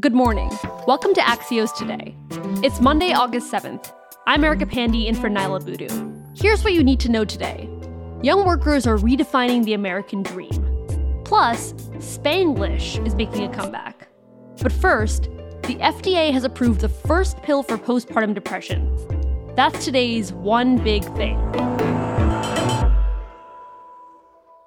[0.00, 0.50] Good morning.
[0.86, 2.16] Welcome to Axios Today.
[2.64, 3.92] It's Monday, August 7th.
[4.26, 6.10] I'm Erica Pandey in for Niala Boodhoo.
[6.34, 7.68] Here's what you need to know today
[8.22, 10.48] Young workers are redefining the American dream.
[11.26, 14.08] Plus, Spanglish is making a comeback.
[14.62, 15.24] But first,
[15.64, 18.96] the FDA has approved the first pill for postpartum depression.
[19.56, 21.38] That's today's one big thing.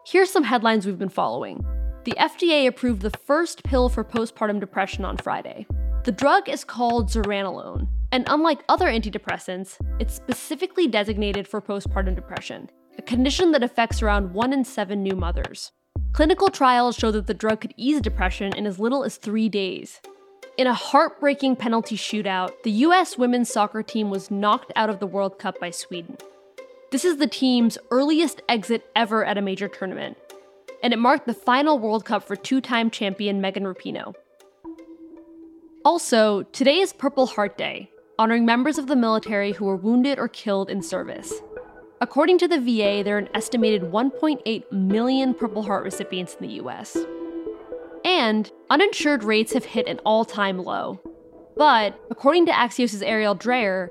[0.06, 1.66] Here's some headlines we've been following.
[2.06, 5.66] The FDA approved the first pill for postpartum depression on Friday.
[6.04, 12.70] The drug is called zuranolone, and unlike other antidepressants, it's specifically designated for postpartum depression,
[13.00, 15.72] a condition that affects around 1 in 7 new mothers.
[16.14, 20.00] Clinical trials show that the drug could ease depression in as little as three days.
[20.60, 25.08] In a heartbreaking penalty shootout, the US women's soccer team was knocked out of the
[25.08, 26.18] World Cup by Sweden.
[26.92, 30.18] This is the team's earliest exit ever at a major tournament,
[30.86, 34.14] and it marked the final World Cup for two time champion Megan Rapinoe.
[35.84, 40.28] Also, today is Purple Heart Day, honoring members of the military who were wounded or
[40.28, 41.34] killed in service.
[42.02, 46.54] According to the VA, there are an estimated 1.8 million Purple Heart recipients in the
[46.64, 46.96] US.
[48.04, 51.02] And uninsured rates have hit an all time low.
[51.58, 53.90] But according to Axios' Arielle Dreher,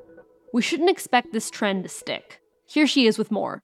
[0.53, 2.41] we shouldn't expect this trend to stick.
[2.67, 3.64] Here she is with more.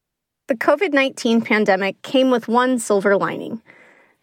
[0.50, 3.62] The COVID 19 pandemic came with one silver lining.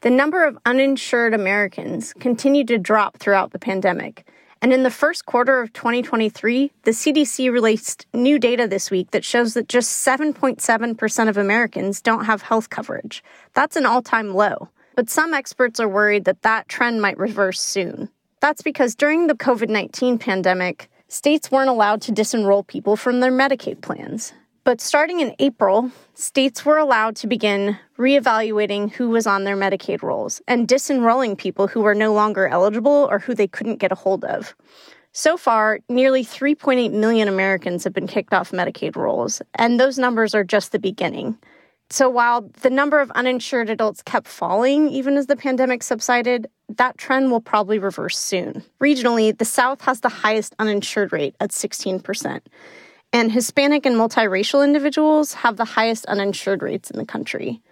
[0.02, 4.28] The number of uninsured Americans continued to drop throughout the pandemic.
[4.62, 9.24] And in the first quarter of 2023, the CDC released new data this week that
[9.24, 13.24] shows that just 7.7% of Americans don't have health coverage.
[13.54, 14.68] That's an all time low.
[14.98, 18.10] But some experts are worried that that trend might reverse soon.
[18.42, 23.32] That's because during the COVID 19 pandemic, states weren't allowed to disenroll people from their
[23.32, 24.34] Medicaid plans.
[24.68, 30.02] But starting in April, states were allowed to begin reevaluating who was on their Medicaid
[30.02, 33.96] rolls and disenrolling people who were no longer eligible or who they couldn't get a
[33.96, 34.54] hold of.
[35.14, 40.36] So far, nearly 3.8 million Americans have been kicked off Medicaid rolls, and those numbers
[40.36, 41.38] are just the beginning.
[41.90, 46.98] So while the number of uninsured adults kept falling even as the pandemic subsided, that
[46.98, 48.66] trend will probably reverse soon.
[48.82, 52.42] Regionally, the South has the highest uninsured rate at 16%
[53.18, 57.64] and Hispanic and multiracial individuals have the highest uninsured rates in the country.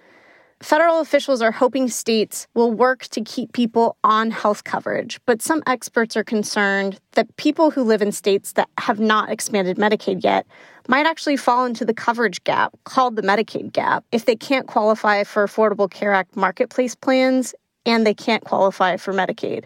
[0.60, 5.62] Federal officials are hoping states will work to keep people on health coverage, but some
[5.68, 10.48] experts are concerned that people who live in states that have not expanded Medicaid yet
[10.88, 15.24] might actually fall into the coverage gap called the Medicaid gap if they can't qualify
[15.24, 17.54] for Affordable Care Act marketplace plans
[17.86, 19.66] and they can't qualify for Medicaid.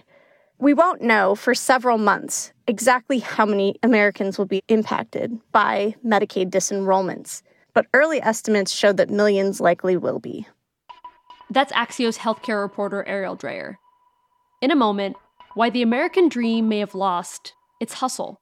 [0.62, 6.50] We won't know for several months exactly how many Americans will be impacted by Medicaid
[6.50, 7.44] disenrollments,
[7.74, 10.48] but early estimates show that millions likely will be.
[11.50, 13.76] That's Axios healthcare reporter Arielle Dreher.
[14.62, 15.16] In a moment,
[15.54, 18.42] why the American dream may have lost its hustle.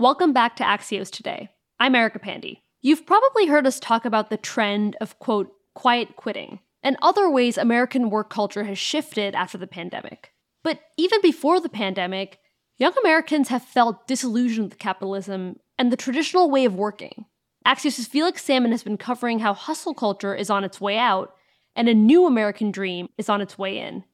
[0.00, 1.50] Welcome back to Axios Today.
[1.78, 2.62] I'm Erica Pandey.
[2.80, 7.58] You've probably heard us talk about the trend of, quote, quiet quitting and other ways
[7.58, 10.32] American work culture has shifted after the pandemic.
[10.64, 12.38] But even before the pandemic,
[12.78, 17.26] young Americans have felt disillusioned with capitalism and the traditional way of working.
[17.66, 21.34] Axios' Felix Salmon has been covering how hustle culture is on its way out
[21.76, 24.04] and a new American dream is on its way in.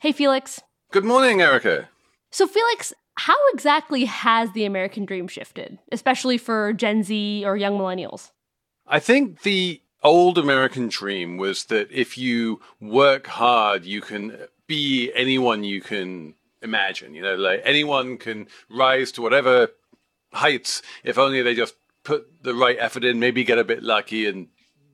[0.00, 0.60] Hey, Felix.
[0.90, 1.88] Good morning, Erica.
[2.32, 7.78] So, Felix, how exactly has the American dream shifted, especially for Gen Z or young
[7.78, 8.30] millennials?
[8.86, 14.36] I think the old American dream was that if you work hard, you can
[14.66, 17.14] be anyone you can imagine.
[17.14, 19.68] You know, like anyone can rise to whatever
[20.32, 21.74] heights if only they just
[22.04, 24.48] put the right effort in, maybe get a bit lucky, and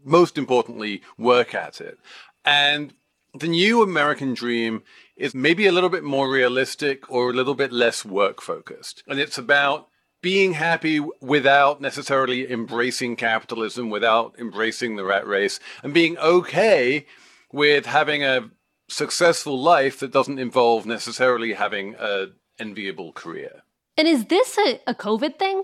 [0.04, 1.98] most importantly, work at it.
[2.44, 2.94] And
[3.34, 4.82] the new American dream
[5.22, 9.04] is maybe a little bit more realistic or a little bit less work focused.
[9.06, 9.86] And it's about
[10.20, 17.06] being happy without necessarily embracing capitalism, without embracing the rat race, and being okay
[17.52, 18.50] with having a
[18.88, 23.62] successful life that doesn't involve necessarily having an enviable career.
[23.96, 25.62] And is this a, a COVID thing?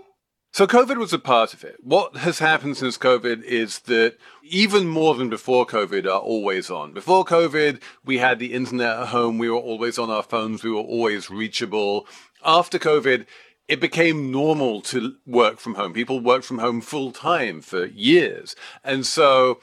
[0.50, 1.76] So COVID was a part of it.
[1.82, 6.92] What has happened since COVID is that even more than before COVID are always on.
[6.92, 9.38] Before COVID, we had the internet at home.
[9.38, 10.64] We were always on our phones.
[10.64, 12.06] We were always reachable.
[12.44, 13.26] After COVID,
[13.68, 15.92] it became normal to work from home.
[15.92, 18.56] People worked from home full time for years.
[18.82, 19.60] And so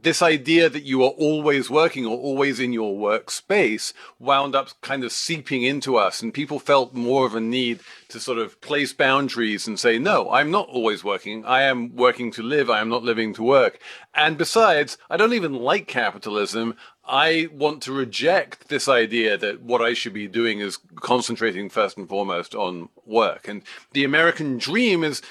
[0.00, 5.04] this idea that you are always working or always in your workspace wound up kind
[5.04, 8.92] of seeping into us and people felt more of a need to sort of place
[8.92, 11.44] boundaries and say no i'm not always working.
[11.44, 12.70] I am working to live.
[12.70, 13.78] I am not living to work.
[14.14, 16.76] And besides i don't even like capitalism.
[17.04, 21.96] I want to reject this idea that what i should be doing is concentrating first
[21.96, 23.48] and foremost on work.
[23.48, 23.62] And
[23.92, 25.22] the american dream is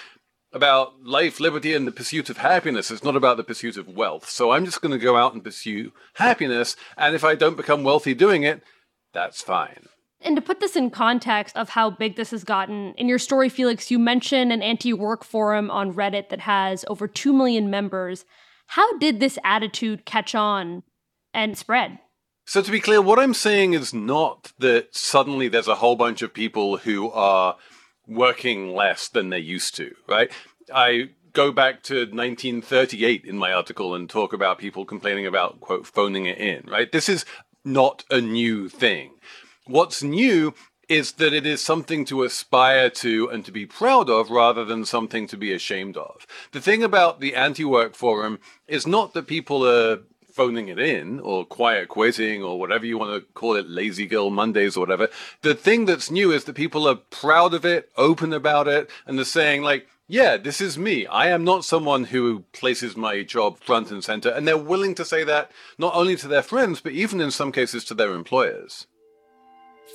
[0.54, 2.92] about life, liberty, and the pursuit of happiness.
[2.92, 4.30] It's not about the pursuit of wealth.
[4.30, 6.76] So I'm just going to go out and pursue happiness.
[6.98, 8.62] And if I don't become wealthy doing it,
[9.14, 9.88] that's fine.
[10.24, 13.50] And to put this in context of how big this has gotten, in your story,
[13.50, 18.26] Felix, you mention an anti work forum on Reddit that has over 2 million members.
[18.68, 20.84] How did this attitude catch on
[21.34, 22.00] and spread?
[22.46, 26.22] So, to be clear, what I'm saying is not that suddenly there's a whole bunch
[26.22, 27.56] of people who are
[28.08, 30.32] working less than they used to, right?
[30.74, 35.88] I go back to 1938 in my article and talk about people complaining about, quote,
[35.88, 36.92] phoning it in, right?
[36.92, 37.26] This is
[37.64, 39.12] not a new thing.
[39.66, 40.54] What's new
[40.90, 44.84] is that it is something to aspire to and to be proud of rather than
[44.84, 46.28] something to be ashamed of.
[46.52, 50.00] The thing about the anti work forum is not that people are
[50.34, 54.30] phoning it in or quiet quitting or whatever you want to call it, lazy girl
[54.30, 55.10] Mondays or whatever.
[55.42, 59.18] The thing that's new is that people are proud of it, open about it, and
[59.18, 61.06] they're saying like, yeah, this is me.
[61.08, 64.30] I am not someone who places my job front and center.
[64.30, 67.54] And they're willing to say that not only to their friends, but even in some
[67.54, 68.88] cases to their employers.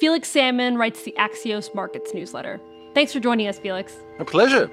[0.00, 2.58] Felix Salmon writes the Axios Markets newsletter.
[2.94, 3.94] Thanks for joining us, Felix.
[4.18, 4.70] A pleasure.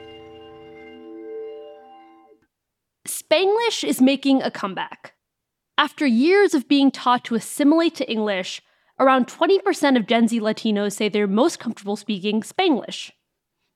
[3.06, 5.13] Spanglish is making a comeback.
[5.78, 8.62] After years of being taught to assimilate to English,
[9.00, 13.10] around 20% of Gen Z Latinos say they're most comfortable speaking Spanglish.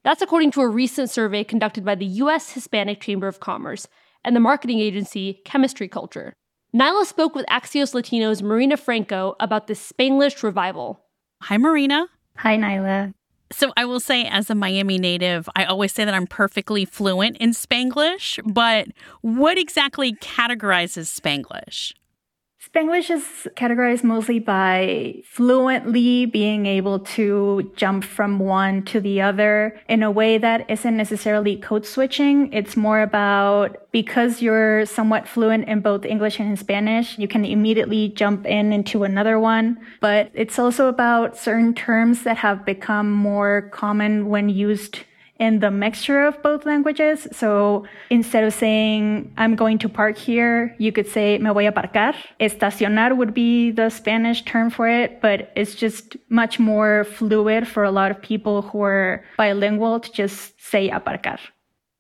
[0.03, 2.51] That's according to a recent survey conducted by the U.S.
[2.51, 3.88] Hispanic Chamber of Commerce
[4.23, 6.33] and the marketing agency Chemistry Culture.
[6.73, 11.03] Niala spoke with Axios Latino's Marina Franco about this Spanglish revival.
[11.41, 12.07] Hi, Marina.
[12.38, 13.13] Hi, Niala.
[13.51, 17.38] So I will say, as a Miami native, I always say that I'm perfectly fluent
[17.38, 18.89] in Spanglish, but
[19.21, 21.94] what exactly categorizes Spanglish?
[22.59, 29.80] Spanglish is categorized mostly by fluently being able to jump from one to the other
[29.88, 32.51] in a way that isn't necessarily code switching.
[32.51, 38.09] It's more about because you're somewhat fluent in both English and Spanish, you can immediately
[38.09, 39.77] jump in into another one.
[40.01, 45.01] But it's also about certain terms that have become more common when used
[45.39, 47.27] in the mixture of both languages.
[47.31, 51.71] So instead of saying, I'm going to park here, you could say, me voy a
[51.71, 52.13] parcar.
[52.39, 57.83] Estacionar would be the Spanish term for it, but it's just much more fluid for
[57.83, 61.39] a lot of people who are bilingual to just say aparcar.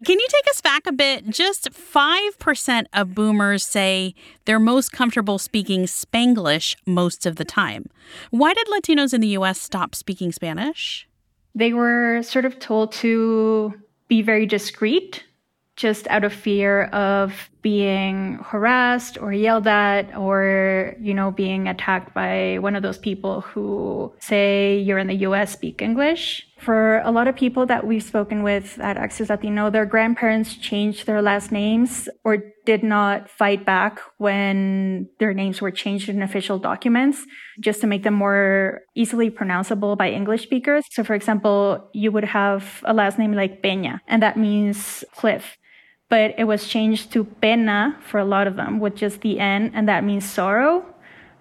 [0.05, 1.27] Can you take us back a bit?
[1.27, 4.13] Just 5% of boomers say
[4.45, 7.85] they're most comfortable speaking Spanglish most of the time.
[8.29, 11.06] Why did Latinos in the US stop speaking Spanish?
[11.57, 13.73] They were sort of told to
[14.07, 15.23] be very discreet,
[15.75, 22.13] just out of fear of being harassed or yelled at or, you know, being attacked
[22.13, 26.47] by one of those people who say you're in the US, speak English.
[26.59, 31.05] For a lot of people that we've spoken with at Axios Latino, their grandparents changed
[31.05, 36.57] their last names or did not fight back when their names were changed in official
[36.59, 37.25] documents
[37.59, 40.83] just to make them more easily pronounceable by English speakers.
[40.91, 45.57] So, for example, you would have a last name like Peña, and that means cliff.
[46.09, 49.71] But it was changed to pena for a lot of them with just the N,
[49.73, 50.85] and that means sorrow.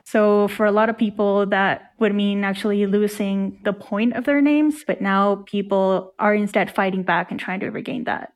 [0.04, 4.40] So for a lot of people, that would mean actually losing the point of their
[4.40, 4.84] names.
[4.86, 8.32] But now people are instead fighting back and trying to regain that.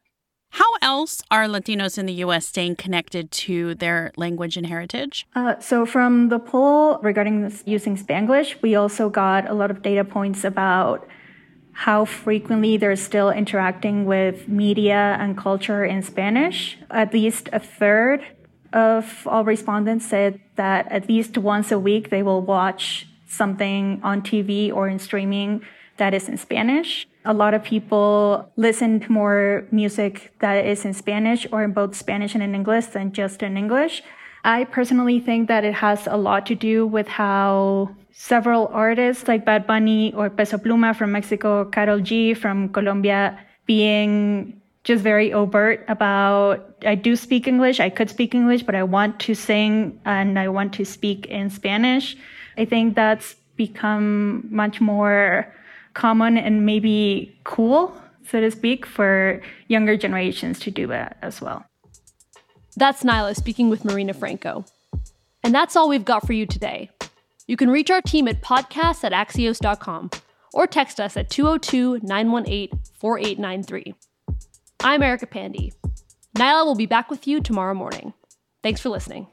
[0.51, 5.27] How else are Latinos in the US staying connected to their language and heritage?
[5.37, 9.81] Uh, so, from the poll regarding this, using Spanglish, we also got a lot of
[9.83, 11.07] data points about
[11.81, 16.77] how frequently they're still interacting with media and culture in Spanish.
[16.91, 18.21] At least a third
[18.75, 24.21] of all respondents said that at least once a week they will watch something on
[24.21, 25.63] TV or in streaming
[25.97, 27.09] that is in Spanish.
[27.25, 31.97] A lot of people listen to more music that is in Spanish or in both
[31.97, 34.03] Spanish and in English than just in English.
[34.45, 39.45] I personally think that it has a lot to do with how several artists like
[39.45, 45.85] Bad Bunny or Peso Pluma from Mexico, Karol G from Colombia being just very overt
[45.89, 50.39] about I do speak English, I could speak English, but I want to sing and
[50.39, 52.17] I want to speak in Spanish.
[52.57, 55.47] I think that's become much more
[55.93, 57.95] common and maybe cool,
[58.27, 61.70] so to speak, for younger generations to do that as well.
[62.77, 64.65] That's Niala speaking with Marina Franco.
[65.43, 66.91] And that's all we've got for you today.
[67.47, 70.11] You can reach our team at podcasts at axios.com
[70.53, 73.95] or text us at 202 918 4893.
[74.83, 75.73] I'm Erica Pandey.
[76.37, 78.13] Niala will be back with you tomorrow morning.
[78.63, 79.27] Thanks for listening.